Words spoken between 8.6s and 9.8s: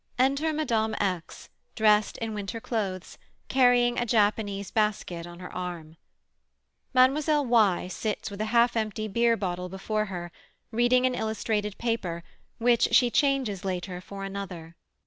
empty beer bottle